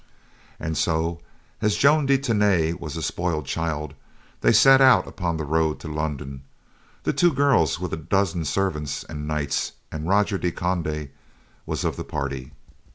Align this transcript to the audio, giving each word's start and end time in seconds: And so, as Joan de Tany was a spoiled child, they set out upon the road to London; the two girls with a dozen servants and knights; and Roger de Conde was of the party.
And 0.59 0.75
so, 0.75 1.21
as 1.61 1.75
Joan 1.77 2.07
de 2.07 2.17
Tany 2.17 2.73
was 2.73 2.97
a 2.97 3.03
spoiled 3.03 3.45
child, 3.45 3.93
they 4.39 4.51
set 4.51 4.81
out 4.81 5.07
upon 5.07 5.37
the 5.37 5.45
road 5.45 5.79
to 5.81 5.87
London; 5.93 6.41
the 7.03 7.13
two 7.13 7.31
girls 7.31 7.79
with 7.79 7.93
a 7.93 7.97
dozen 7.97 8.43
servants 8.45 9.03
and 9.03 9.27
knights; 9.27 9.73
and 9.91 10.09
Roger 10.09 10.39
de 10.39 10.51
Conde 10.51 11.09
was 11.67 11.83
of 11.85 11.97
the 11.97 12.03
party. 12.03 12.51